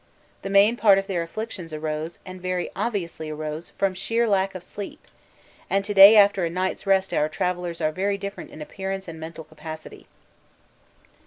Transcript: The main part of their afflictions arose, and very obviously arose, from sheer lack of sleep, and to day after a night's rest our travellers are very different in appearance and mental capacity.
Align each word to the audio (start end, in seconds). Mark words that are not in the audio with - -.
The 0.41 0.49
main 0.49 0.77
part 0.77 0.97
of 0.97 1.05
their 1.05 1.21
afflictions 1.21 1.73
arose, 1.73 2.17
and 2.25 2.41
very 2.41 2.71
obviously 2.75 3.29
arose, 3.29 3.69
from 3.69 3.93
sheer 3.93 4.27
lack 4.27 4.55
of 4.55 4.63
sleep, 4.63 5.05
and 5.69 5.85
to 5.85 5.93
day 5.93 6.17
after 6.17 6.43
a 6.43 6.49
night's 6.49 6.87
rest 6.87 7.13
our 7.13 7.29
travellers 7.29 7.81
are 7.81 7.91
very 7.91 8.17
different 8.17 8.49
in 8.49 8.63
appearance 8.63 9.07
and 9.07 9.19
mental 9.19 9.43
capacity. 9.43 10.07